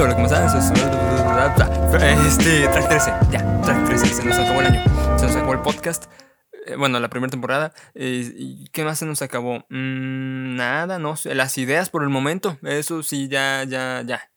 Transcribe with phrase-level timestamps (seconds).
[0.00, 0.46] hola, ¿cómo están?
[2.26, 5.60] Este, track 13, ya, track 13, se nos acabó el año, se nos acabó el
[5.60, 6.06] podcast.
[6.66, 7.74] Eh, bueno, la primera temporada.
[7.94, 9.66] Eh, ¿Y qué más se nos acabó?
[9.68, 11.16] Mm, nada, no.
[11.24, 12.58] Las ideas por el momento.
[12.62, 14.30] Eso sí, ya, ya, ya.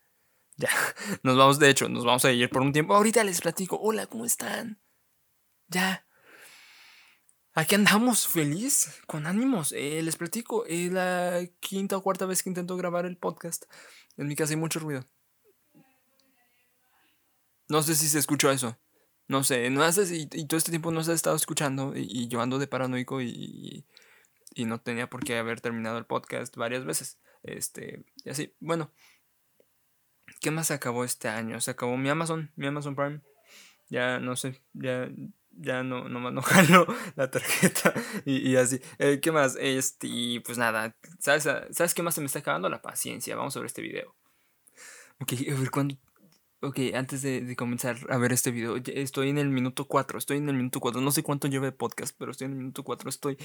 [0.57, 0.69] Ya.
[1.23, 2.93] Nos vamos, de hecho, nos vamos a ir por un tiempo.
[2.93, 3.79] Ahorita les platico.
[3.81, 4.79] Hola, ¿cómo están?
[5.67, 6.05] Ya.
[7.53, 9.71] Aquí andamos, feliz, con ánimos.
[9.71, 13.65] Eh, les platico, es la quinta o cuarta vez que intento grabar el podcast.
[14.17, 15.07] En mi casa hay mucho ruido.
[17.73, 18.77] No sé si se escuchó eso.
[19.27, 22.27] No sé, no haces y, y todo este tiempo no se ha estado escuchando y,
[22.27, 23.83] yo ando de paranoico y,
[24.53, 27.17] y, no tenía por qué haber terminado el podcast varias veces.
[27.41, 28.91] Este, y así, bueno.
[30.39, 31.59] ¿Qué más se acabó este año?
[31.61, 33.21] Se acabó mi Amazon, mi Amazon Prime.
[33.89, 35.09] Ya no sé, ya,
[35.49, 37.91] ya no, no, no jalo la tarjeta
[38.23, 38.81] y, así.
[38.99, 39.57] Eh, ¿Qué más?
[39.59, 42.69] Este, pues nada, ¿sabes, ¿sabes qué más se me está acabando?
[42.69, 43.35] La paciencia.
[43.35, 44.15] Vamos ver este video.
[45.19, 46.02] Ok, a ver cuándo
[46.65, 50.47] Ok, antes de, comenzar a ver este video, estoy en el minuto 4, estoy en
[50.47, 53.09] el minuto 4, no sé cuánto lleve el podcast, pero estoy en el minuto 4,
[53.09, 53.37] estoy,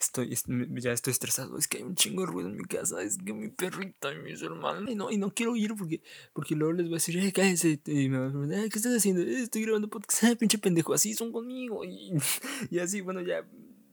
[0.00, 0.34] estoy,
[0.80, 3.34] ya estoy estresado, es que hay un chingo de ruido en mi casa, es que
[3.34, 6.00] mi perrita y mis hermanos, y no, y no quiero ir porque,
[6.32, 9.20] porque luego les voy a decir, ay, cállense, y me van a ¿qué estás haciendo?
[9.20, 12.14] Eh, estoy grabando podcast, ay, pinche pendejo, así son conmigo, y,
[12.70, 13.46] y así, bueno, ya,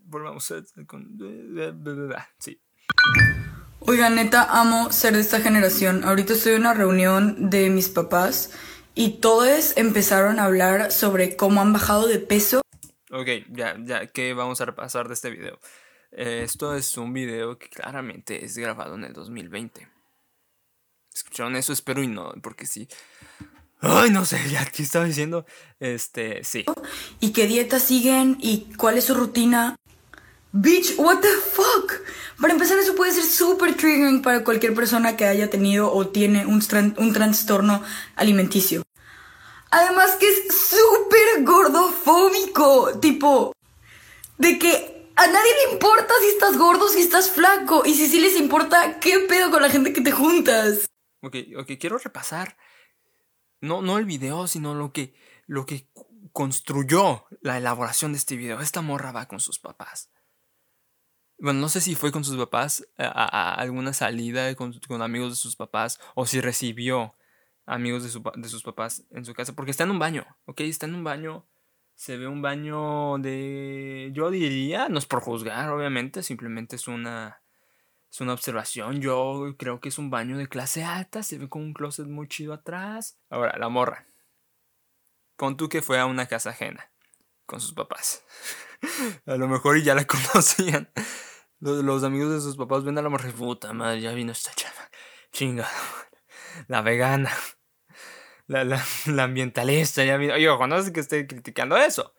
[0.05, 1.17] volvamos a, con,
[2.37, 2.61] sí.
[3.81, 6.03] Oiga, neta, amo ser de esta generación.
[6.03, 8.51] Ahorita estoy en una reunión de mis papás
[8.93, 12.61] y todos empezaron a hablar sobre cómo han bajado de peso.
[13.09, 15.59] Ok, ya, ya, ¿qué vamos a repasar de este video?
[16.11, 19.87] Eh, esto es un video que claramente es grabado en el 2020.
[21.13, 21.71] ¿Escucharon eso?
[21.71, 22.87] Espero y no, porque sí.
[23.79, 25.45] Ay, no sé, ya, ¿qué estaba diciendo?
[25.79, 26.65] Este, sí.
[27.21, 28.37] ¿Y qué dieta siguen?
[28.41, 29.77] ¿Y cuál es su rutina?
[30.51, 31.78] Bitch, what the fuck?
[32.39, 36.45] Para empezar, eso puede ser súper triggering para cualquier persona que haya tenido o tiene
[36.45, 36.61] un,
[36.97, 37.83] un trastorno
[38.15, 38.83] alimenticio.
[39.71, 43.53] Además que es súper gordofóbico, tipo,
[44.37, 48.21] de que a nadie le importa si estás gordo, si estás flaco, y si sí
[48.21, 50.85] les importa, ¿qué pedo con la gente que te juntas?
[51.21, 52.57] Ok, ok, quiero repasar,
[53.59, 55.13] no, no el video, sino lo que,
[55.45, 55.89] lo que
[56.31, 58.61] construyó la elaboración de este video.
[58.61, 60.09] Esta morra va con sus papás
[61.39, 65.55] bueno, no sé si fue con sus papás a, alguna salida con, amigos de sus
[65.55, 67.15] papás o si recibió
[67.65, 70.61] amigos de, de, sus papás en su casa, porque está en un baño, ¿ok?
[70.61, 71.45] Está en un baño,
[71.93, 77.41] se ve un baño de, yo diría, no es por juzgar, obviamente, simplemente es una,
[78.11, 81.61] es una observación, yo creo que es un baño de clase alta, se ve con
[81.61, 83.19] un closet muy chido atrás.
[83.29, 84.07] Ahora, la morra,
[85.35, 86.91] con tú que fue a una casa ajena,
[87.45, 88.23] con sus papás.
[89.25, 90.89] a lo mejor ya la conocían.
[91.61, 94.89] Los, amigos de sus papás ven a la morra puta madre, ya vino esta chava.
[95.31, 95.67] Chinga.
[96.67, 97.31] La vegana.
[98.47, 100.33] La, la, la, ambientalista, ya vino.
[100.33, 102.15] Oye, cuando es que esté criticando eso.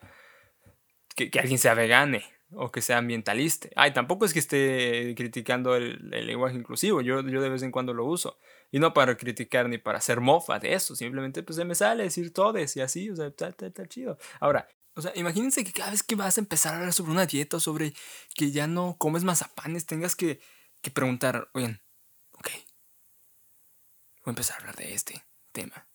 [1.16, 3.68] Que, que, alguien sea vegane o que sea ambientalista.
[3.74, 7.00] Ay, tampoco es que esté criticando el, el, lenguaje inclusivo.
[7.00, 8.38] Yo, yo de vez en cuando lo uso.
[8.70, 10.94] Y no para criticar ni para hacer mofa de eso.
[10.94, 13.10] Simplemente pues se me sale decir todes y así.
[13.10, 14.16] O sea, está, está, está chido.
[14.38, 14.68] Ahora,
[15.00, 17.56] o sea, imagínense que cada vez que vas a empezar a hablar sobre una dieta
[17.56, 17.94] o sobre
[18.34, 20.40] que ya no comes mazapanes, tengas que,
[20.82, 21.80] que preguntar, oigan,
[22.32, 22.48] ok,
[24.18, 25.88] voy a empezar a hablar de este tema.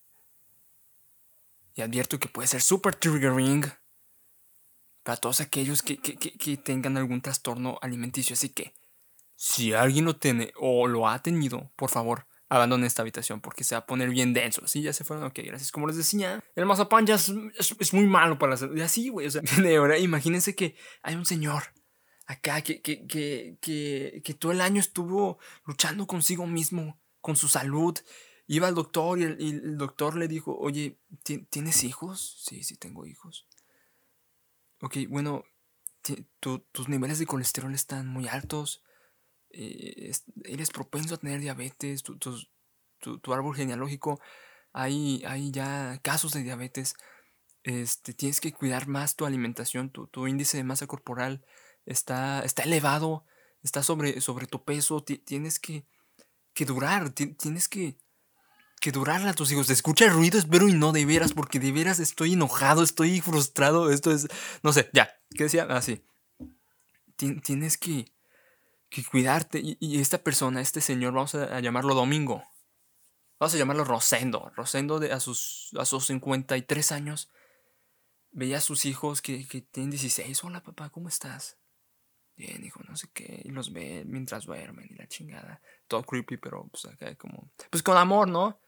[1.74, 3.64] Y advierto que puede ser súper triggering
[5.04, 8.34] para todos aquellos que, que, que, que tengan algún trastorno alimenticio.
[8.34, 8.74] Así que,
[9.36, 13.74] si alguien lo tiene o lo ha tenido, por favor, abandonen esta habitación porque se
[13.74, 14.62] va a poner bien denso.
[14.64, 15.72] Así ya se fueron, ok, gracias.
[15.72, 17.32] Como les decía, el mazapán ya es,
[17.78, 18.70] es, muy malo para hacer.
[18.76, 19.42] Y así, güey, o sea,
[19.78, 21.64] ahora imagínense que hay un señor
[22.26, 27.96] acá que, que, que, que, todo el año estuvo luchando consigo mismo, con su salud.
[28.48, 30.98] Iba al doctor y el, doctor le dijo, oye,
[31.50, 32.42] ¿tienes hijos?
[32.44, 33.48] Sí, sí, tengo hijos.
[34.80, 35.44] Ok, bueno,
[36.40, 38.84] tus niveles de colesterol están muy altos
[39.58, 40.12] eh,
[40.44, 44.20] eres propenso a tener diabetes, tu, tu, árbol genealógico,
[44.72, 46.94] hay, hay, ya casos de diabetes,
[47.62, 51.44] este, tienes que cuidar más tu alimentación, tu, índice de masa corporal
[51.86, 53.24] está, está elevado,
[53.62, 55.86] está sobre, sobre tu peso, tienes que,
[56.52, 57.98] que durar, tienes que,
[58.80, 59.68] que durarle a tus hijos.
[59.68, 63.20] Te escucha el ruido, espero y no de veras, porque de veras estoy enojado, estoy
[63.20, 64.28] frustrado, esto es,
[64.62, 65.64] no sé, ya, ¿qué decía?
[65.64, 66.02] Así.
[66.02, 66.44] Ah,
[67.16, 68.12] tienes que,
[68.88, 69.60] que cuidarte.
[69.62, 72.44] Y, esta persona, este señor, vamos a, llamarlo Domingo.
[73.38, 74.50] Vamos a llamarlo Rosendo.
[74.56, 77.30] Rosendo de, a, sus, a sus 53 años
[78.30, 80.44] veía a sus hijos que, que tienen 16.
[80.44, 81.58] Hola papá, ¿cómo estás?
[82.36, 83.42] Bien, hijo, no sé qué.
[83.44, 85.62] Y los ve mientras duermen y la chingada.
[85.88, 87.50] Todo creepy, pero pues acá como...
[87.70, 88.60] Pues con amor, ¿no?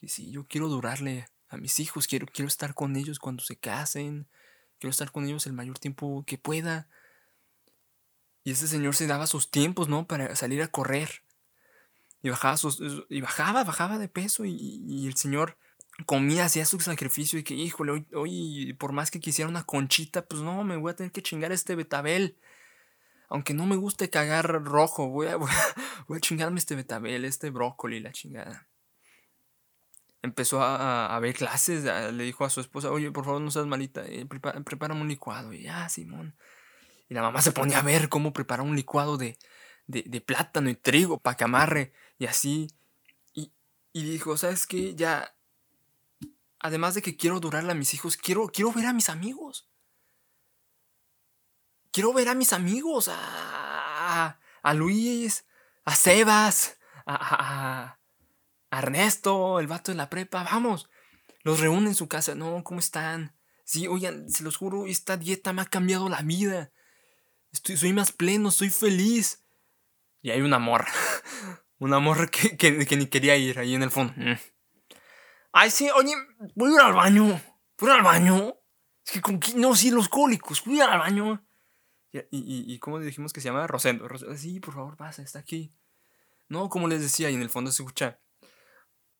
[0.00, 3.56] Que sí, yo quiero durarle a mis hijos, quiero, quiero estar con ellos cuando se
[3.56, 4.28] casen,
[4.78, 6.88] quiero estar con ellos el mayor tiempo que pueda.
[8.48, 10.06] Y ese señor se daba sus tiempos, ¿no?
[10.06, 11.22] Para salir a correr.
[12.22, 12.56] Y bajaba,
[13.10, 15.58] y bajaba, bajaba de peso y, el señor
[16.06, 20.24] comía, hacía su sacrificio y que, híjole, hoy, hoy, por más que quisiera una conchita,
[20.24, 22.38] pues no, me voy a tener que chingar este betabel.
[23.28, 25.36] Aunque no me guste cagar rojo, voy a,
[26.08, 28.66] voy a, chingarme este betabel, este brócoli, la chingada.
[30.22, 33.66] Empezó a, a ver clases, le dijo a su esposa, oye, por favor no seas
[33.66, 35.52] malita, eh, prepárame un licuado.
[35.52, 36.34] Y ya, Simón.
[37.08, 39.38] Y la mamá se ponía a ver cómo preparar un licuado de,
[39.86, 42.68] de, plátano y trigo para que amarre y así.
[43.32, 43.52] Y,
[43.92, 44.94] y dijo, ¿sabes qué?
[44.94, 45.34] Ya,
[46.60, 49.68] además de que quiero durarle a mis hijos, quiero, quiero ver a mis amigos.
[51.90, 55.46] Quiero ver a mis amigos, a, a Luis,
[55.84, 57.98] a Sebas, a,
[58.70, 60.90] a, Ernesto, el vato de la prepa, vamos.
[61.42, 63.34] Los reúne en su casa, no, ¿cómo están?
[63.64, 66.70] Sí, oigan, se los juro, esta dieta me ha cambiado la vida.
[67.52, 69.44] Estoy, soy más pleno, soy feliz.
[70.22, 70.86] Y hay un amor.
[71.78, 74.12] un amor que, que, ni quería ir ahí en el fondo.
[74.16, 74.38] Mm.
[75.52, 76.12] Ay, sí, oye,
[76.54, 77.40] voy a ir al baño.
[77.78, 78.54] Voy a ir al baño.
[79.04, 81.44] Es que con no, sí, los cólicos, voy a ir al baño.
[82.12, 83.66] Y, y, y ¿cómo dijimos que se llama?
[83.66, 84.08] Rosendo.
[84.36, 85.72] Sí, por favor, pasa, está aquí.
[86.48, 88.20] No, como les decía, y en el fondo se escucha.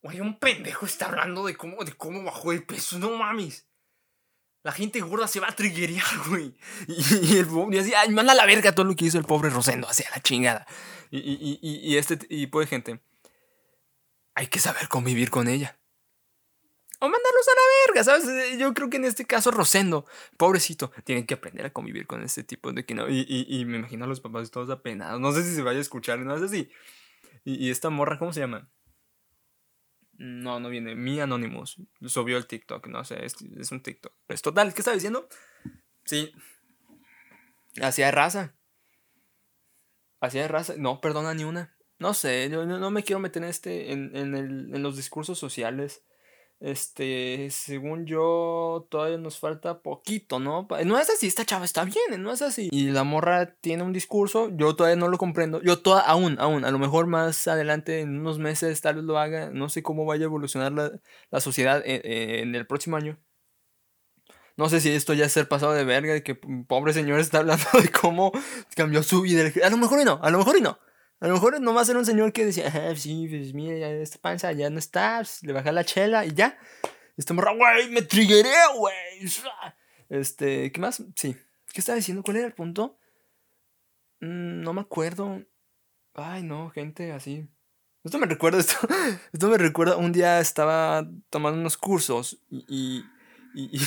[0.02, 3.67] Oye, un pendejo está hablando de cómo, de cómo bajó de peso, no mames.
[4.62, 6.54] La gente gorda se va a triguerear, güey.
[6.88, 9.88] Y, el pobre así, ay, manda la verga todo lo que hizo el pobre Rosendo,
[9.88, 10.66] hacia la chingada.
[11.10, 13.00] Y, y, y, este tipo de gente,
[14.34, 15.78] hay que saber convivir con ella.
[17.00, 18.28] O mandarlos a la verga, ¿sabes?
[18.28, 20.04] Eh, yo creo que en este caso Rosendo,
[20.36, 23.08] pobrecito, tienen que aprender a convivir con este tipo de que no.
[23.08, 25.20] Y, y, me imagino a los papás todos apenados.
[25.20, 26.70] No sé si se vaya a escuchar, no sé si.
[27.44, 28.68] Y, esta morra, ¿cómo se llama?
[30.18, 30.94] No, no viene.
[30.94, 31.76] Mi Anonymous.
[32.06, 34.12] Subió el TikTok, no sé, es, es un TikTok.
[34.26, 35.28] Pues total, ¿qué estaba diciendo?
[36.04, 36.32] Sí.
[37.80, 38.54] Hacía raza.
[40.20, 40.74] Hacía raza.
[40.76, 41.76] No, perdona ni una.
[42.00, 43.92] No sé, yo no, me quiero meter en este.
[43.92, 46.02] En, en, el, en los discursos sociales
[46.60, 50.66] este, según yo, todavía nos falta poquito, ¿no?
[50.84, 52.68] No es así, esta chava está bien, no es así.
[52.72, 55.62] Y la morra tiene un discurso, yo todavía no lo comprendo.
[55.62, 59.18] Yo toda, aún, aún, a lo mejor más adelante, en unos meses, tal vez lo
[59.18, 59.50] haga.
[59.50, 63.18] No sé cómo vaya a evolucionar la, sociedad en, el próximo año.
[64.56, 67.66] No sé si esto ya es ser pasado de verga, que pobre señor está hablando
[67.80, 68.32] de cómo
[68.74, 69.48] cambió su vida.
[69.64, 70.78] A lo mejor y no, a lo mejor y no.
[71.20, 74.52] A lo mejor nomás era un señor que decía, ah, sí, pues mira, esta panza
[74.52, 76.56] ya no está, pues, le bajé la chela y ya.
[77.16, 78.94] Esta morra, güey, me triggeré, güey.
[80.08, 81.02] Este, ¿qué más?
[81.16, 81.36] Sí.
[81.72, 82.22] ¿Qué estaba diciendo?
[82.22, 82.98] ¿Cuál era el punto?
[84.20, 85.42] Mm, no me acuerdo.
[86.14, 87.48] Ay, no, gente así.
[88.04, 88.76] Esto me recuerda, esto,
[89.32, 93.04] esto me recuerda, un día estaba tomando unos cursos y...
[93.54, 93.80] y, y,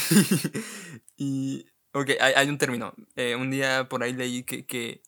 [1.16, 2.94] y, ok, hay, un término.
[3.16, 5.02] Eh, un día por ahí leí que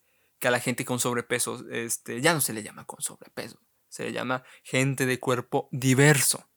[0.43, 4.03] que a la gente con sobrepeso este, ya no se le llama con sobrepeso, se
[4.03, 6.49] le llama gente de cuerpo diverso.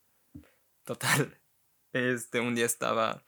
[0.82, 1.40] Total,
[1.92, 3.22] este, un día estaba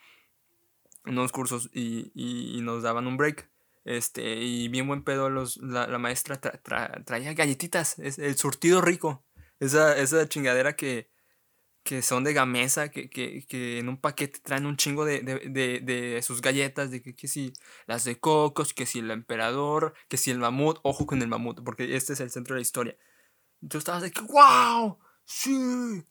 [1.05, 3.49] en unos cursos y, nos daban un break.
[3.85, 9.25] Este, y bien buen pedo, los, la, maestra traía galletitas, es, el surtido rico.
[9.61, 11.09] Esa, esa chingadera que,
[11.83, 15.81] que son de gamesa, que, que, que, en un paquete traen un chingo de, de,
[15.81, 17.53] de, sus galletas, de que, que, si
[17.87, 21.63] las de cocos, que si el emperador, que si el mamut, ojo con el mamut,
[21.65, 22.97] porque este es el centro de la historia.
[23.63, 26.05] Entonces estabas de que, wow, sí,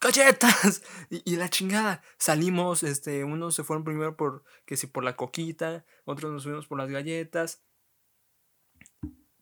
[0.00, 2.02] galletas, y, la chingada.
[2.18, 6.66] Salimos, este, unos se fueron primero por, que si por la coquita, otros nos fuimos
[6.66, 7.62] por las galletas.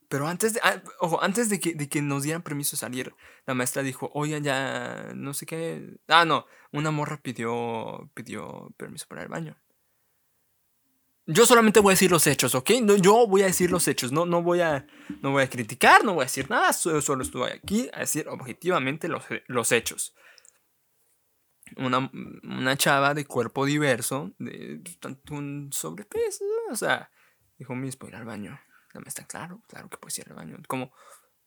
[0.08, 3.14] Pero antes de, ah, ojo, antes de que, de que nos dieran permiso de salir,
[3.46, 5.98] la maestra dijo, oigan, ya, no sé qué.
[6.08, 9.56] Ah, no, una morra pidió, pidió permiso para el baño.
[11.26, 12.70] Yo solamente voy a decir los hechos, ¿ok?
[12.82, 14.86] No, yo voy a decir los hechos, no, no, voy a,
[15.20, 18.26] no voy a criticar, no voy a decir nada, solo, solo estoy aquí a decir
[18.28, 20.14] objetivamente los, los hechos.
[21.76, 22.10] Una,
[22.42, 24.80] una, chava de cuerpo diverso, de
[25.30, 27.10] un sobrepeso, o sea,
[27.58, 28.58] dijo, mis, voy al baño
[29.00, 30.58] me está claro, claro que puedes ir al baño.
[30.66, 30.92] Como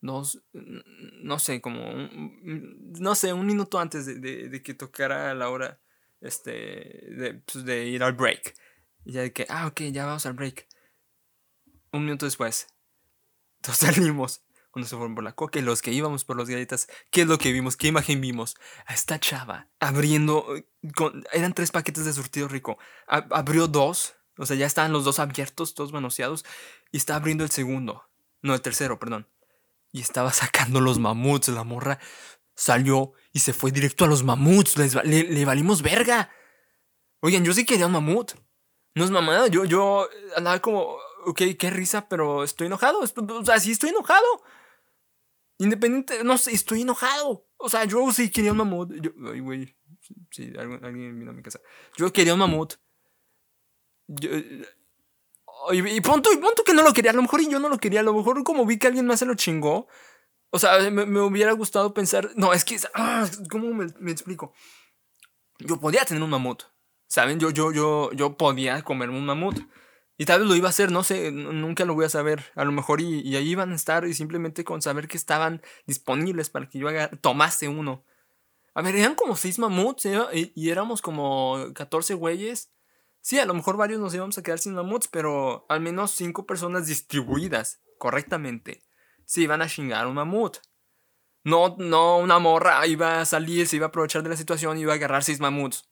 [0.02, 5.80] dos, no sé, como, no sé, un minuto antes de, que tocara la hora
[6.20, 8.54] este, pues, de, ir al break.
[9.04, 10.68] Y ya de que, ah, ok, ya vamos al break.
[11.92, 12.66] Un minuto después,
[13.62, 14.42] todos salimos.
[14.70, 17.26] Cuando se fueron por la coca y los que íbamos por las galletas, ¿qué es
[17.26, 17.76] lo que vimos?
[17.76, 18.56] ¿Qué imagen vimos?
[18.86, 20.46] A esta chava abriendo,
[20.96, 22.78] con, eran tres paquetes de surtido rico.
[23.06, 26.44] abrió dos, o sea, ya estaban los dos abiertos, todos manoseados.
[26.90, 28.08] Y estaba abriendo el segundo.
[28.40, 29.28] No, el tercero, perdón.
[29.92, 31.98] Y estaba sacando los mamuts, la morra.
[32.54, 34.76] salió y se fue directo a los mamuts.
[34.76, 36.30] le, le, valimos verga.
[37.20, 38.32] Oigan, yo sí quería un mamut.
[38.94, 39.46] No es mamada.
[39.48, 43.00] Yo, yo andaba como, ok, qué risa, pero estoy enojado.
[43.00, 44.26] O sea, sí estoy enojado.
[45.58, 47.46] Independiente, no sé, estoy enojado.
[47.58, 48.92] O sea, yo sí quería un mamut.
[49.00, 49.76] Yo, ay, güey.
[50.30, 51.60] Sí, alguien vino a mi casa.
[51.96, 52.74] Yo quería un mamut.
[55.72, 57.10] Y, punto, y punto que no lo quería.
[57.12, 58.00] A lo mejor y yo no lo quería.
[58.00, 59.86] A lo mejor como vi que alguien más se lo chingó.
[60.50, 62.30] O sea, me, hubiera gustado pensar.
[62.36, 62.78] No, es que.
[62.94, 64.52] Ah, ¿Cómo me, me, explico?
[65.58, 66.64] Yo podía tener un mamut.
[67.06, 67.38] ¿Saben?
[67.38, 69.58] Yo, yo, yo, yo podía comerme un mamut.
[70.18, 72.44] Y tal vez lo iba a hacer, no sé, nunca lo voy a saber.
[72.54, 76.50] A lo mejor y, ahí iban a estar y simplemente con saber que estaban disponibles
[76.50, 78.04] para que yo haga, tomase uno.
[78.74, 80.52] A ver, eran como seis mamuts ¿eh?
[80.54, 82.70] y, éramos como 14 güeyes.
[83.22, 86.44] Sí, a lo mejor varios nos íbamos a quedar sin mamuts, pero al menos cinco
[86.44, 88.82] personas distribuidas correctamente
[89.24, 90.58] se iban a chingar un mamut.
[91.44, 94.92] No, no una morra iba a salir, se iba a aprovechar de la situación iba
[94.92, 95.88] a agarrar seis mamuts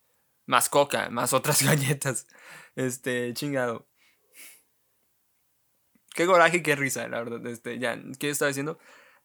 [0.47, 2.27] más coca, más otras galletas.
[2.75, 3.87] Este, chingado.
[6.15, 7.47] Qué coraje, qué risa, la verdad.
[7.47, 8.79] Este, ya, ¿qué estaba diciendo?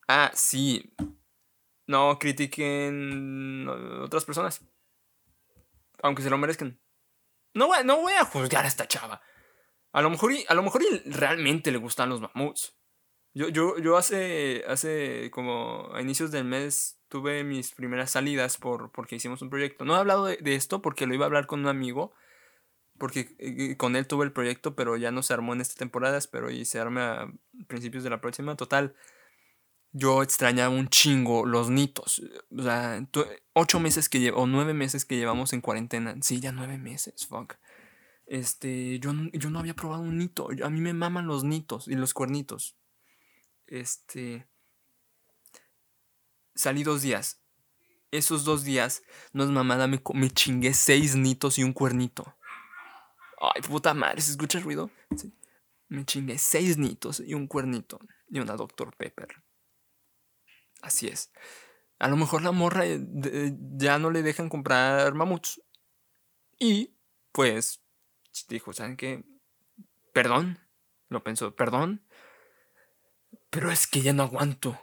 [0.08, 0.94] Ah, sí.
[1.88, 3.68] No critiquen
[4.04, 4.62] otras personas.
[6.04, 6.80] Aunque se lo merezcan.
[7.56, 9.22] No voy, no voy a juzgar a esta chava.
[9.94, 12.76] A lo mejor, a lo mejor realmente le gustan los mamuts.
[13.34, 18.92] Yo, yo, yo hace, hace como a inicios del mes tuve mis primeras salidas por,
[18.92, 19.86] porque hicimos un proyecto.
[19.86, 22.14] No he hablado de, esto porque lo iba a hablar con un amigo,
[22.98, 26.18] porque eh, con él tuve el proyecto, pero ya no se armó en esta temporada,
[26.18, 27.32] espero y se arme a
[27.68, 28.58] principios de la próxima.
[28.58, 28.96] Total,
[29.98, 32.22] yo extrañaba un chingo los nitos.
[32.52, 33.02] O sea,
[33.54, 36.18] ocho meses que llevo, o nueve meses que llevamos en cuarentena.
[36.22, 37.54] Sí, ya nueve meses, fuck.
[38.26, 40.50] Este, yo, yo no había probado un nito.
[40.64, 42.76] A mí me maman los nitos y los cuernitos.
[43.68, 44.46] Este.
[46.56, 47.42] Salí dos días.
[48.12, 52.36] Esos dos días, no es mamada, me, me chingué seis nitos y un cuernito.
[53.40, 54.92] Ay, puta madre, ¿se escucha el ruido?
[55.88, 58.00] Me chingué seis nitos y un cuernito.
[58.30, 58.94] Y una Dr.
[58.98, 59.45] Pepper.
[60.86, 61.32] Así es.
[61.98, 63.00] A lo mejor la morra eh,
[63.74, 65.62] ya no le dejan comprar mamuts.
[66.60, 66.96] Y,
[67.32, 67.82] pues,
[68.48, 69.24] dijo, ¿saben qué?
[70.14, 70.60] Perdón.
[71.10, 72.06] Lo pensó, perdón.
[73.50, 74.80] Pero es que ya no aguanto.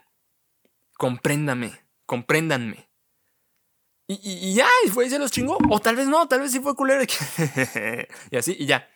[0.94, 1.72] Compréndame,
[2.06, 2.88] compréndanme.
[4.08, 5.58] Y, y, ya, y fue y se los chingó.
[5.70, 7.02] O tal vez no, tal vez sí fue culero.
[8.30, 8.88] y así, y ya.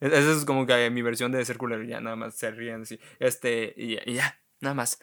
[0.00, 1.84] E, esa es como que mi versión de ser culero.
[1.84, 2.98] Ya, nada más se ríen así.
[3.18, 4.98] Este, y, y ya, nada más.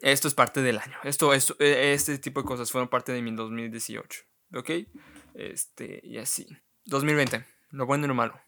[0.00, 0.96] Esto es parte del año.
[1.04, 4.22] Esto, esto, e, este tipo de cosas fueron parte de mi 2018.
[4.54, 4.70] ¿Ok?
[5.34, 6.46] Este, y así.
[6.84, 7.44] 2020.
[7.70, 8.40] Lo bueno y lo malo.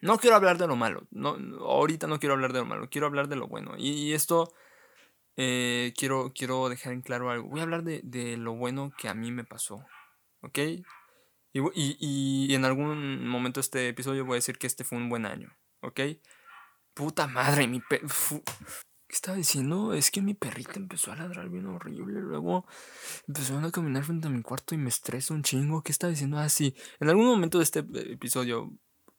[0.00, 1.06] No quiero hablar de lo malo.
[1.10, 2.88] No, ahorita no quiero hablar de lo malo.
[2.90, 3.74] Quiero hablar de lo bueno.
[3.76, 4.52] Y, esto
[5.36, 7.48] eh, quiero, quiero dejar en claro algo.
[7.48, 9.84] Voy a hablar de, lo bueno que a mí me pasó.
[10.42, 10.58] ¿Ok?
[11.52, 15.26] Y, en algún momento de este episodio voy a decir que este fue un buen
[15.26, 15.56] año.
[15.80, 16.00] ¿Ok?
[16.94, 18.00] Puta madre, mi pe...
[19.16, 19.94] ¿Qué estaba diciendo?
[19.94, 22.20] Es que mi perrita empezó a ladrar bien horrible.
[22.20, 22.66] Luego
[23.26, 25.82] empezó a caminar frente a mi cuarto y me estresa un chingo.
[25.82, 26.36] ¿Qué estaba diciendo?
[26.36, 26.76] Ah, sí.
[27.00, 27.78] En algún momento de este
[28.12, 28.74] episodio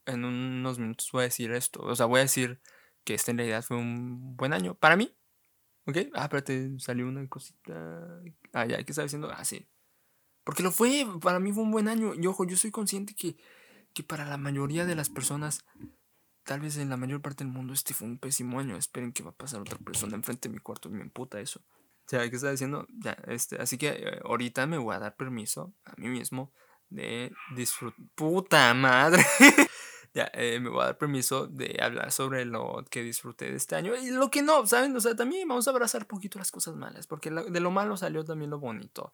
[0.06, 1.82] en unos minutos voy a decir esto.
[1.82, 2.62] O sea, voy a decir
[3.04, 5.18] que este en realidad fue un buen año para mí.
[5.88, 5.98] ¿Ok?
[6.14, 8.22] Ah, espérate, salió una cosita.
[8.54, 9.32] Ah, ya, ¿qué estaba diciendo?
[9.36, 9.68] Ah, sí.
[10.44, 12.14] Porque lo fue, para mí fue un buen año.
[12.14, 13.36] Y ojo, yo soy consciente que,
[13.96, 15.66] que para la mayoría de las personas,
[16.48, 18.78] tal vez en la mayor parte del mundo, este fue un pésimo año.
[18.78, 21.60] Esperen que va a pasar otra persona enfrente de mi cuarto y me emputa eso.
[21.60, 22.88] O sea, ¿qué estaba diciendo?
[23.04, 26.54] Ya, este, así que eh, ahorita me voy a dar permiso a mí mismo
[26.90, 28.00] de disfrutar.
[28.16, 29.26] ¡Puta madre!
[30.14, 33.76] ya eh, me voy a dar permiso de hablar sobre lo que disfruté de este
[33.76, 34.96] año y lo que no, ¿saben?
[34.96, 37.98] O sea, también vamos a abrazar un poquito las cosas malas, porque de lo malo
[37.98, 39.14] salió también lo bonito.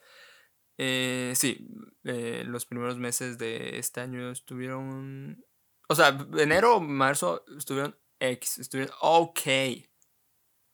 [0.77, 1.67] Eh, sí,
[2.03, 5.43] eh, los primeros meses de este año estuvieron...
[5.93, 9.39] O sea, enero, marzo estuvieron X, estuvieron ok.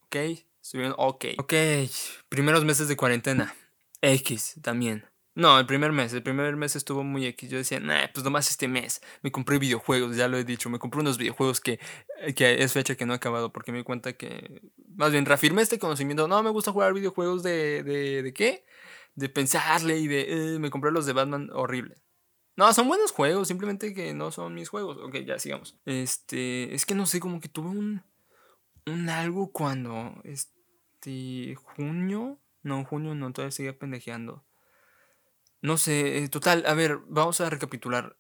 [0.03, 0.15] Ok,
[0.61, 1.25] estuvieron ok.
[1.39, 1.53] Ok,
[2.29, 3.53] primeros meses de cuarentena.
[4.01, 5.05] X también.
[5.35, 7.49] No, el primer mes, el primer mes estuvo muy X.
[7.49, 9.01] Yo decía, nah, pues nomás este mes.
[9.21, 10.69] Me compré videojuegos, ya lo he dicho.
[10.69, 11.81] Me compré unos videojuegos que,
[12.33, 14.61] que es fecha que no he acabado porque me di cuenta que.
[14.95, 16.29] Más bien, reafirmé este conocimiento.
[16.29, 17.83] No, me gusta jugar videojuegos de.
[17.83, 18.63] ¿De, de qué?
[19.15, 20.55] De pensarle y de.
[20.55, 21.95] Eh, me compré los de Batman horrible.
[22.59, 24.97] No, son buenos juegos, simplemente que no son mis juegos.
[24.97, 25.77] Ok, ya sigamos.
[25.85, 26.75] Este.
[26.75, 28.03] Es que no sé, como que tuve un.
[28.85, 30.19] Un algo cuando.
[30.25, 31.55] Este.
[31.55, 32.37] Junio.
[32.61, 34.43] No, junio no, todavía seguía pendejeando.
[35.61, 38.17] No sé, eh, total, a ver, vamos a recapitular.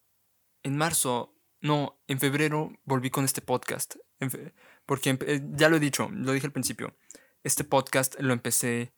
[0.63, 3.97] En marzo, no, en febrero volví con este podcast.
[4.85, 6.95] porque eh, ya lo he dicho, lo dije al principio.
[7.43, 8.93] Este podcast lo empecé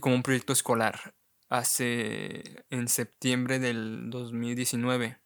[0.00, 1.17] como un proyecto escolar
[1.48, 5.18] hace en septiembre del 2019.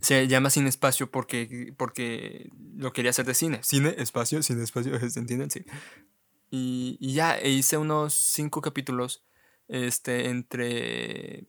[0.00, 3.60] Se llama Sin Espacio porque, porque lo quería hacer de cine.
[3.62, 5.50] Cine, espacio, sin espacio, ¿se entienden?
[5.50, 5.64] Sí.
[6.50, 9.24] Y, y ya e hice unos cinco capítulos
[9.66, 11.48] este, entre,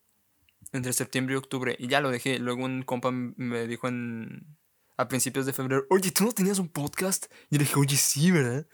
[0.74, 1.76] entre septiembre y octubre.
[1.80, 2.40] Y ya lo dejé.
[2.40, 4.58] Luego un compa me dijo en,
[4.98, 7.28] a principios de febrero, oye, ¿tú no tenías un podcast?
[7.50, 8.68] Y le dije, oye, sí, ¿verdad?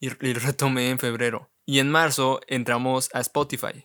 [0.00, 1.50] Y, y retomé en febrero.
[1.66, 3.84] Y en marzo entramos a Spotify.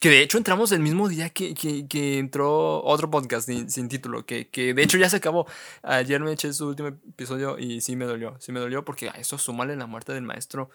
[0.00, 4.48] Que de hecho entramos el mismo día que, que, entró otro podcast sin, título, que,
[4.48, 5.46] que, de hecho ya se acabó.
[5.82, 9.12] Ayer me eché su último episodio y sí me dolió, sí me dolió porque a
[9.12, 10.70] eso súmale la muerte del maestro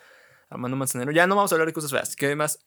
[0.50, 1.12] Armando Manzanero.
[1.12, 2.60] Ya no vamos a hablar de cosas feas, que además...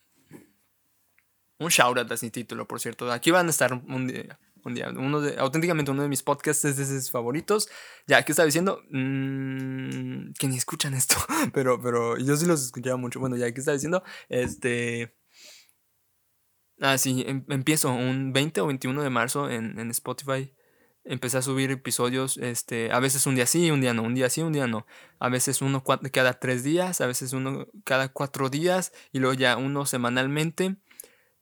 [1.58, 3.10] Un shout out sin título, por cierto.
[3.12, 6.64] Aquí van a estar un día, un día, uno de, auténticamente uno de mis podcasts
[6.64, 7.68] es de sus favoritos.
[8.06, 8.82] Ya, ¿qué estaba diciendo?
[8.90, 11.16] Mm, que ni escuchan esto,
[11.54, 13.20] pero, pero yo sí los escuchaba mucho.
[13.20, 14.02] Bueno, ya, ¿qué estaba diciendo?
[14.28, 15.14] Este...
[16.80, 20.54] Ah, sí, em, empiezo un 20 o 21 de marzo en, en, Spotify.
[21.04, 24.30] Empecé a subir episodios, este, a veces un día sí, un día no, un día
[24.30, 24.86] sí, un día no.
[25.18, 29.56] A veces uno cada tres días, a veces uno cada cuatro días y luego ya
[29.56, 30.76] uno semanalmente.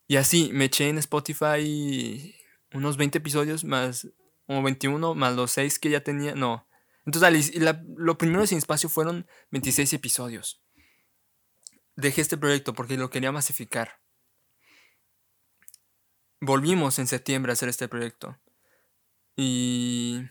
[0.09, 2.35] Y así, me eché en Spotify
[2.73, 4.09] unos 20 episodios más,
[4.47, 6.69] o 21 más los 6 que ya tenía, no.
[7.07, 7.53] Entonces,
[7.97, 10.63] lo primero Sin Espacio fueron 26 episodios.
[11.97, 14.01] Dejé este proyecto porque lo quería masificar
[16.41, 18.39] volvimos en septiembre a hacer este proyecto.
[19.37, 20.23] Y,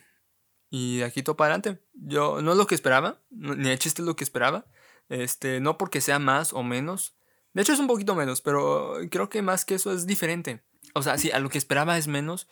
[0.69, 1.81] y de aquí todo adelante.
[1.93, 4.65] Yo no es lo que esperaba, ni de chiste es lo que esperaba.
[5.09, 7.15] Este, no porque sea más o menos.
[7.53, 10.63] De hecho es un poquito menos, pero creo que más que eso es diferente.
[10.97, 12.47] O sea, sí, a lo que esperaba es menos,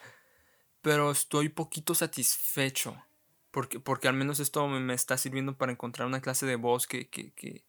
[0.81, 2.95] pero estoy poquito satisfecho.
[3.51, 7.09] Porque, porque al menos esto me está sirviendo para encontrar una clase de voz que,
[7.09, 7.65] que, que,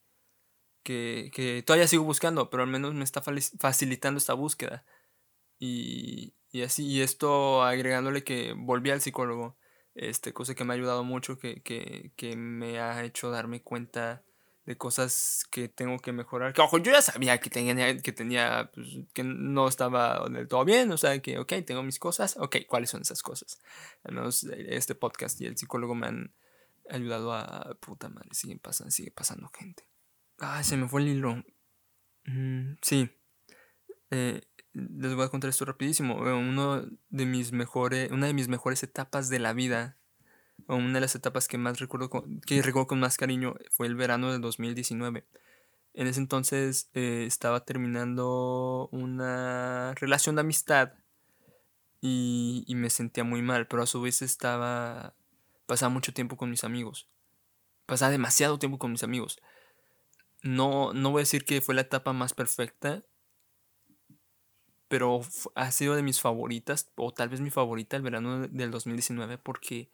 [0.83, 4.85] que, que todavía sigo buscando, pero al menos me está facilitando esta búsqueda.
[5.59, 9.57] Y, y así, y esto agregándole que volví al psicólogo,
[9.95, 14.26] este, cosa que me ha ayudado mucho, que, que, que me ha hecho darme cuenta
[14.67, 16.53] de cosas que tengo que mejorar.
[16.53, 20.65] Que ojo, yo ya sabía que tenía, que tenía, pues, que no estaba del todo
[20.65, 23.61] bien, o sea, que, ok, tengo mis cosas, ok, ¿cuáles son esas cosas?
[24.03, 26.35] Al menos este podcast y el psicólogo me han
[26.91, 29.89] ayudado a, puta madre, sigue pasando, sigue pasando gente.
[30.39, 31.45] Ah, se me fue el hilo.
[32.25, 33.09] Mm, sí.
[34.11, 36.17] Eh, les voy a contar esto rapidísimo.
[36.17, 39.97] Uno de mis mejores, una de mis mejores etapas de la vida,
[40.69, 43.97] una de las etapas que más recuerdo con, que recuerdo con más cariño, fue el
[43.97, 45.27] verano del 2019.
[45.95, 50.93] En ese entonces eh, estaba terminando una relación de amistad
[52.01, 55.15] y, y, me sentía muy mal, pero a su vez estaba
[55.67, 57.09] pasaba mucho tiempo con mis amigos.
[57.87, 59.41] Pasaba demasiado tiempo con mis amigos.
[60.43, 63.03] No, no voy a decir que fue la etapa más perfecta,
[64.89, 65.21] pero
[65.55, 69.91] ha sido de mis favoritas, o tal vez mi favorita el verano del 2019, porque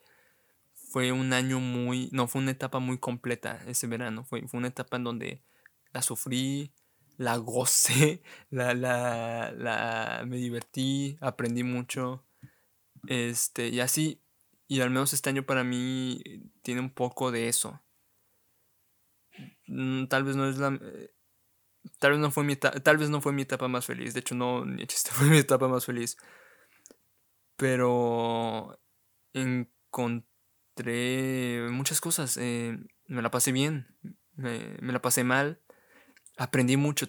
[0.93, 4.67] fue un año muy, no, fue una etapa muy completa ese verano, fue, fue una
[4.67, 5.41] etapa en donde
[5.91, 6.71] la sufrí,
[7.17, 12.23] la gocé, la, la, la, me divertí, aprendí mucho,
[13.07, 14.21] este, y así,
[14.67, 16.21] y al menos este año para mí
[16.61, 17.81] tiene un poco de eso.
[19.65, 20.77] Mm, tal vez no es la,
[21.99, 24.13] Tal vez no fue mi, tal vez no fue mi etapa más feliz.
[24.13, 26.17] De hecho, no, ni chiste fue mi etapa más feliz.
[27.55, 28.79] Pero
[29.33, 30.32] encontré
[31.71, 32.37] muchas cosas.
[32.37, 33.87] Eh, me la pasé bien.
[34.35, 35.61] Me, la pasé mal.
[36.37, 37.07] Aprendí mucho.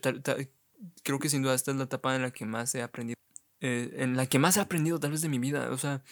[1.02, 3.16] creo que sin duda esta es la etapa en la que más he aprendido.
[3.60, 5.70] Eh, en la que más he aprendido tal vez de mi vida.
[5.70, 6.02] O sea,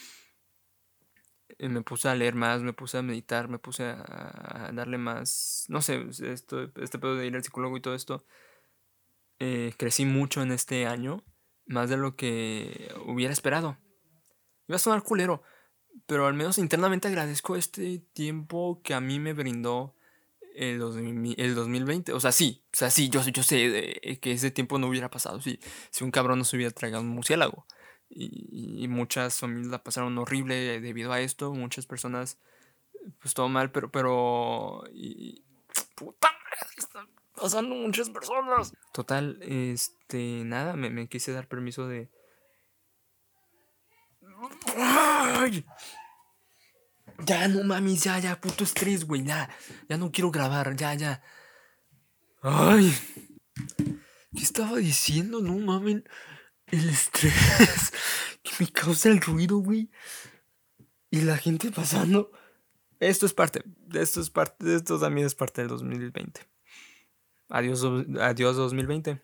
[1.59, 5.67] eh, me puse a leer más, me puse a meditar, me puse a, darle más,
[5.69, 8.25] no sé, esto, este pedo de ir al psicólogo y todo esto,
[9.77, 11.25] crecí mucho en este año,
[11.67, 13.77] más de lo que hubiera esperado.
[14.69, 15.43] Iba a sonar culero,
[16.07, 19.95] pero al menos internamente agradezco este tiempo que a mí me brindó
[20.55, 22.13] el, 2020.
[22.13, 25.41] O sea, sí, o sea, sí, yo, yo sé que ese tiempo no hubiera pasado
[25.41, 25.59] si,
[25.91, 27.67] si un cabrón no se hubiera tragado un murciélago.
[28.15, 31.55] Y, muchas familias la pasaron horrible debido a esto.
[31.55, 32.39] Muchas personas,
[33.21, 35.43] pues todo mal, pero, pero, y,
[35.95, 38.75] puta madre, pasando muchas personas.
[38.93, 42.11] Total, este, nada, me, quise dar permiso de...
[47.27, 49.49] Ya no mames, ya, ya, puto estrés, güey, ya.
[49.89, 51.23] Ya no quiero grabar, ya, ya.
[52.43, 52.93] Ay.
[54.35, 55.41] ¿Qué estaba diciendo?
[55.41, 56.03] No mames.
[56.67, 57.93] El estrés
[58.43, 59.91] que me causa el ruido, güey.
[61.11, 62.33] Y la gente pasando.
[62.99, 63.63] Esto es parte.
[63.93, 64.75] Esto es parte.
[64.75, 66.41] Esto también es parte del 2020.
[67.51, 67.85] Adiós,
[68.21, 69.23] adiós 2020.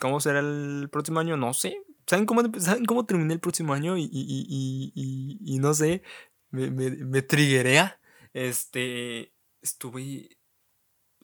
[0.00, 1.36] ¿Cómo será el próximo año?
[1.36, 1.76] No sé.
[2.06, 3.96] ¿Saben cómo, ¿saben cómo terminé el próximo año?
[3.96, 6.02] Y, y, y, y no sé,
[6.50, 8.00] me, me, me triguerea.
[8.32, 10.28] Este, estuve...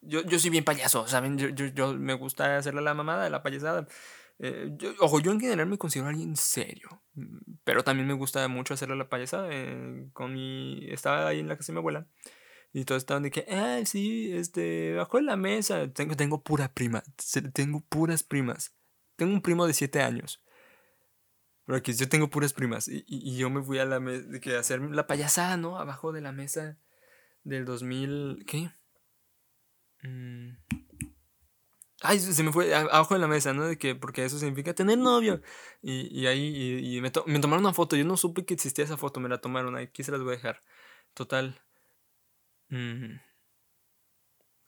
[0.02, 1.36] Yo, yo soy bien payaso, ¿saben?
[1.36, 3.86] Yo, yo, yo me gusta hacerle la mamada, la payasada.
[4.38, 7.02] Eh, yo, ojo, yo en general me considero alguien serio,
[7.64, 9.48] pero también me gusta mucho hacerle la payasada.
[9.50, 10.86] Eh, con mi...
[10.90, 12.06] Estaba ahí en la casa de mi abuela.
[12.72, 15.92] Y todos estaban de que, ah, sí, este, bajo la mesa.
[15.92, 17.02] Tengo, tengo pura prima.
[17.52, 18.74] Tengo puras primas.
[19.16, 20.42] Tengo un primo de 7 años.
[21.66, 22.88] Pero aquí yo tengo puras primas.
[22.88, 25.78] Y, y, yo me fui a la mesa, de que hacer la payasada, ¿no?
[25.78, 26.78] Abajo de la mesa
[27.44, 28.70] del 2000, ¿qué?
[30.02, 30.56] Mm.
[32.02, 33.66] Ay, se me fue abajo de la mesa, ¿no?
[33.66, 35.42] De que, porque eso significa tener novio.
[35.82, 37.94] Y, y ahí, y, y me, to me, tomaron una foto.
[37.96, 39.76] Yo no supe que existía esa foto, me la tomaron.
[39.76, 40.62] Aquí se las voy a dejar.
[41.14, 41.60] Total.
[42.68, 43.20] Mm.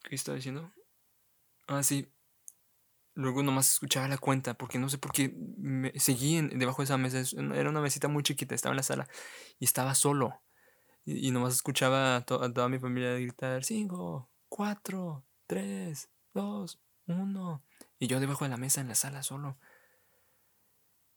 [0.03, 0.71] ¿Qué estaba diciendo?
[1.67, 2.07] Ah, sí.
[3.15, 5.35] Luego nomás escuchaba la cuenta, porque no sé por qué
[5.97, 7.21] seguí debajo de esa mesa.
[7.53, 9.07] Era una mesita muy chiquita, estaba en la sala
[9.59, 10.41] y estaba solo.
[11.05, 16.81] Y, y nomás escuchaba a, to a, toda mi familia gritar: 5, 4, 3, 2,
[17.07, 17.63] 1.
[17.99, 19.57] Y yo debajo de la mesa en la sala solo.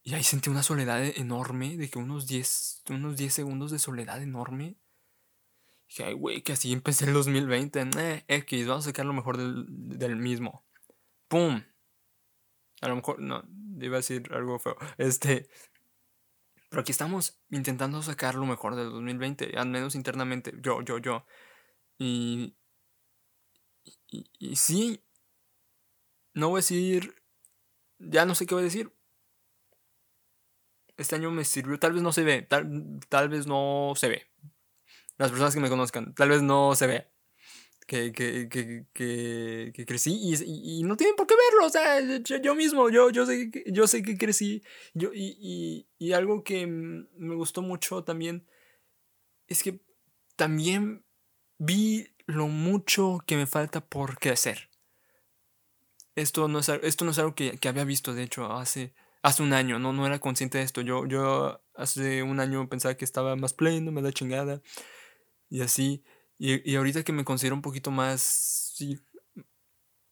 [0.02, 4.22] Y ahí sentí una soledad enorme, de que unos 10, unos 10 segundos de soledad
[4.22, 4.76] enorme.
[5.88, 7.88] Dije, ay, güey, que así empecé el 2020.
[7.98, 9.64] Eh, X, vamos a sacar lo mejor del,
[9.98, 10.64] del mismo.
[11.28, 11.62] ¡Pum!
[12.80, 13.42] A lo mejor, no,
[13.80, 14.76] iba a decir algo feo.
[14.98, 15.48] Este.
[16.68, 20.52] Pero aquí estamos intentando sacar lo mejor del 2020, al menos internamente.
[20.60, 21.26] Yo, yo, yo.
[21.98, 22.54] Y.
[24.10, 25.02] Y, y sí.
[26.34, 27.14] No voy a decir.
[27.98, 28.92] Ya no sé qué voy a decir.
[30.96, 31.78] Este año me sirvió.
[31.78, 32.42] Tal vez no se ve.
[32.42, 34.26] Tal, tal vez no se ve
[35.18, 37.08] las personas que me conozcan, tal vez no se ve
[37.87, 42.01] que, que, que, que, crecí y, y, no tienen por qué verlo, o sea,
[42.40, 47.35] yo, mismo, yo, yo, sé, yo sé que crecí yo, y, y, algo que me
[47.37, 48.46] gustó mucho también
[49.46, 49.81] es que
[50.35, 51.05] también
[51.59, 54.68] vi lo mucho que me falta por crecer.
[56.16, 59.42] Esto no es, esto no es algo que, que había visto, de hecho, hace, hace
[59.42, 60.81] un año, no, no era consciente de esto.
[60.81, 64.62] Yo, yo hace un año pensaba que estaba más pleno, me da chingada
[65.49, 66.03] y así.
[66.38, 68.99] Y, y, ahorita que me considero un poquito más, sí,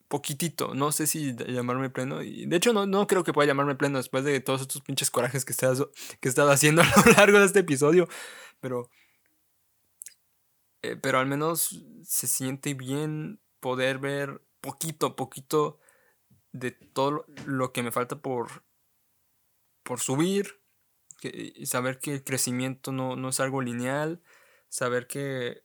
[0.09, 2.23] poquitito, no sé si llamarme pleno.
[2.23, 5.11] Y de hecho, no, no creo que pueda llamarme pleno después de todos estos pinches
[5.11, 8.09] corajes que he estado, que he estado haciendo a lo largo de este episodio.
[8.61, 8.91] Pero,
[10.83, 15.81] eh, pero al menos se siente bien poder ver poquito, poquito
[16.53, 18.63] de todo lo que me falta por,
[19.83, 20.61] por subir.
[21.23, 24.23] Y saber que el crecimiento no, no es algo lineal
[24.69, 25.64] saber que,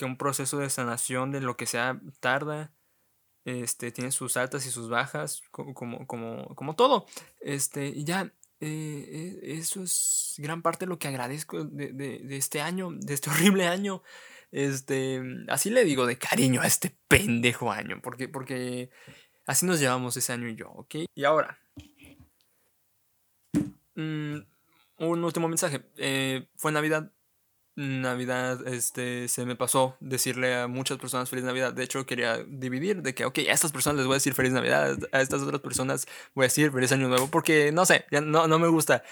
[0.00, 2.72] que un proceso de sanación de lo que sea tarda,
[3.44, 7.04] este, tiene sus altas y sus bajas, como, como, como, todo.
[7.38, 12.62] Este, y ya, eh, eso es gran parte de lo que agradezco de, de, este
[12.62, 14.02] año, de este horrible año.
[14.52, 18.88] Este, así le digo de cariño a este pendejo año, porque, porque
[19.46, 20.94] así nos llevamos ese año y yo, ¿ok?
[21.14, 21.58] Y ahora,
[23.96, 24.38] mmm,
[24.96, 25.82] un último mensaje.
[25.98, 27.12] Eh, fue Navidad
[27.80, 31.72] Navidad, este, se me pasó decirle a muchas personas feliz Navidad.
[31.72, 34.52] De hecho, quería dividir de que, ok, a estas personas les voy a decir feliz
[34.52, 38.20] Navidad, a estas otras personas voy a decir feliz Año Nuevo, porque no sé, ya
[38.20, 39.02] no, no me gusta.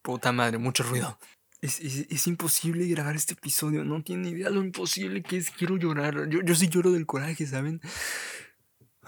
[0.00, 1.18] Puta madre, mucho ruido.
[1.60, 5.50] Es, es, imposible grabar este episodio, no tiene idea lo imposible que es.
[5.50, 6.28] Quiero llorar.
[6.30, 7.80] Yo, yo sí lloro del coraje, ¿saben?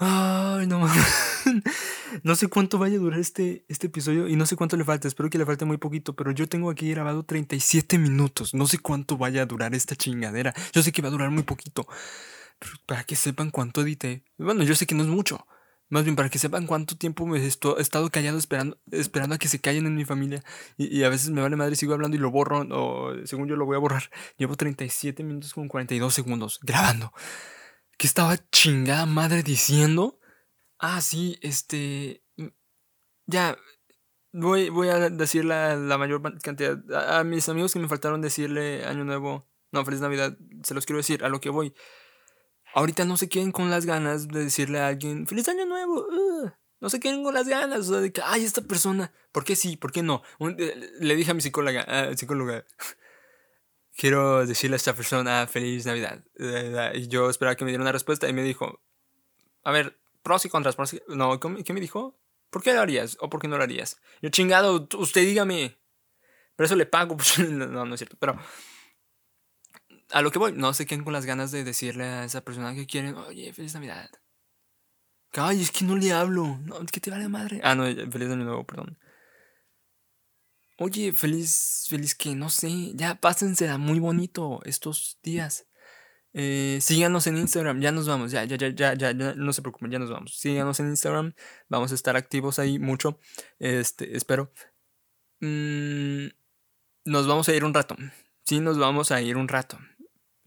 [0.03, 0.87] Ay, no
[2.23, 5.07] No sé cuánto vaya a durar este, este episodio y no sé cuánto le falta.
[5.07, 8.55] Espero que le falte muy poquito, pero yo tengo aquí grabado 37 minutos.
[8.55, 10.55] No sé cuánto vaya a durar esta chingadera.
[10.73, 11.87] Yo sé que va a durar muy poquito.
[12.87, 14.23] Para que sepan cuánto edité.
[14.39, 15.45] Bueno, yo sé que no es mucho.
[15.89, 19.49] Más bien para que sepan cuánto tiempo me he estado callado esperando, esperando a que
[19.49, 20.43] se callen en mi familia.
[20.77, 22.61] Y, y, a veces me vale madre, sigo hablando y lo borro.
[22.71, 24.09] O según yo lo voy a borrar.
[24.37, 27.13] Llevo 37 minutos con 42 segundos grabando.
[28.01, 30.19] ¿Qué estaba chingada madre diciendo?
[30.79, 32.23] Ah, sí, este.
[32.35, 32.47] Mm,
[33.27, 33.55] ya.
[34.33, 36.79] Voy, voy a decir la, la mayor cantidad.
[36.95, 39.47] A, mis amigos que me faltaron decirle Año Nuevo.
[39.71, 40.35] No, Feliz Navidad.
[40.63, 41.75] Se los quiero decir a lo que voy.
[42.73, 46.07] Ahorita no se queden con las ganas de decirle a alguien Feliz Año Nuevo.
[46.09, 47.81] Uh, no se queden con las ganas.
[47.81, 49.13] O sea, de que, ay, esta persona.
[49.31, 49.77] ¿Por qué sí?
[49.77, 50.23] ¿Por qué no?
[50.39, 51.85] Eh, le dije a mi psicóloga.
[52.09, 52.65] Uh, psicóloga
[53.95, 56.23] quiero decirle a esta persona feliz Navidad.
[56.93, 58.81] Y yo esperaba que me diera una respuesta y me dijo,
[59.63, 60.75] a ver, pros y contras.
[60.75, 61.01] Pros y...
[61.07, 62.17] No, ¿qué me dijo?
[62.49, 64.01] ¿Por qué lo harías o por qué no lo harías?
[64.21, 65.77] Yo, chingado, usted dígame.
[66.55, 67.17] Pero eso le pago.
[67.17, 68.17] Pues, no, no es cierto.
[68.19, 68.37] Pero
[70.11, 72.75] a lo que voy, no sé quién con las ganas de decirle a esa persona
[72.75, 74.09] que quieren, oye, feliz Navidad.
[75.33, 76.59] Ay, es que no le hablo.
[76.65, 77.61] No, que te vale madre.
[77.63, 78.97] Ah, no, feliz año nuevo, perdón.
[80.83, 85.67] Oye, feliz, feliz que no sé, ya pásensela muy bonito estos días.
[86.33, 89.91] Eh, síganos en Instagram, ya nos vamos, ya, ya, ya, ya, ya, no se preocupen,
[89.91, 90.35] ya nos vamos.
[90.39, 91.33] Síganos en Instagram,
[91.69, 93.19] vamos a estar activos ahí mucho.
[93.59, 94.51] Este, espero.
[95.39, 96.29] Mm,
[97.05, 97.95] nos vamos a ir un rato.
[98.43, 99.77] Sí, nos vamos a ir un rato.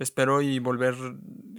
[0.00, 0.96] Espero y volver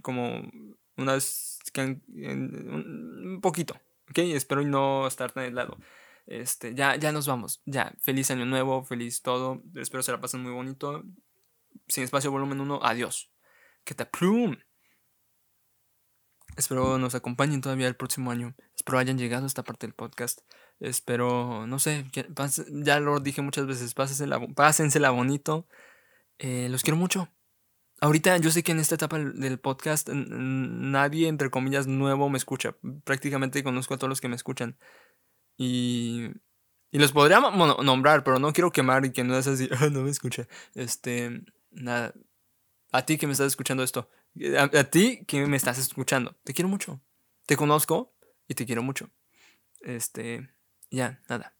[0.01, 0.51] como
[0.97, 1.59] unas.
[1.77, 3.75] un poquito,
[4.09, 4.17] ¿ok?
[4.17, 5.77] Espero y no estar tan aislado.
[6.25, 7.61] Este, ya, ya nos vamos.
[7.65, 9.61] Ya, feliz año nuevo, feliz todo.
[9.75, 11.03] Espero se la pasen muy bonito.
[11.87, 13.31] Sin espacio volumen 1, adiós.
[13.83, 14.57] Que te plum.
[16.57, 18.55] Espero nos acompañen todavía el próximo año.
[18.75, 20.41] Espero hayan llegado a esta parte del podcast.
[20.79, 22.05] Espero, no sé,
[22.69, 25.67] ya lo dije muchas veces, pásensela, pásensela bonito.
[26.37, 27.29] Eh, los quiero mucho.
[28.01, 32.75] Ahorita yo sé que en esta etapa del podcast nadie, entre comillas, nuevo me escucha.
[33.03, 34.77] Prácticamente conozco a todos los que me escuchan.
[35.57, 36.29] Y,
[36.91, 40.01] y los podría nombrar, pero no quiero quemar y que no es así, ah, no
[40.01, 40.47] me escucha.
[40.73, 42.13] Este, nada.
[42.91, 46.35] A ti que me estás escuchando esto, eh, a, a ti que me estás escuchando,
[46.43, 47.01] te quiero mucho.
[47.45, 48.15] Te conozco
[48.47, 49.09] y te quiero mucho.
[49.81, 50.49] Este,
[50.89, 51.55] ya, nada.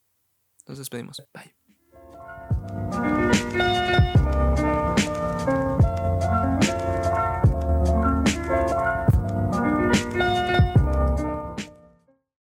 [0.67, 1.21] Nos despedimos.
[1.34, 1.53] Bye.